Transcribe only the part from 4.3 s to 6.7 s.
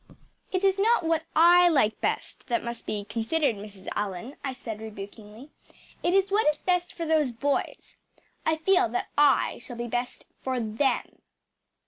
I said rebukingly. “It is what is